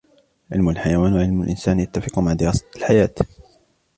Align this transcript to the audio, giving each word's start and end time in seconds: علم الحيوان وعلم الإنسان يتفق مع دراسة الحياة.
علم 0.51 0.69
الحيوان 0.69 1.13
وعلم 1.13 1.41
الإنسان 1.41 1.79
يتفق 1.79 2.19
مع 2.19 2.33
دراسة 2.33 2.65
الحياة. 2.75 3.15